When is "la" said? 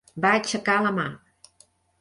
0.87-0.95